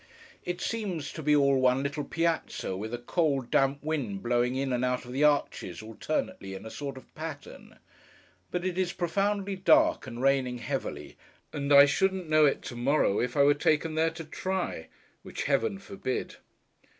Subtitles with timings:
[0.43, 4.73] It seems to be all one little Piazza, with a cold damp wind blowing in
[4.73, 7.77] and out of the arches, alternately, in a sort of pattern.
[8.49, 11.17] But it is profoundly dark, and raining heavily;
[11.53, 14.87] and I shouldn't know it to morrow, if I were taken there to try.
[15.21, 16.37] Which Heaven forbid.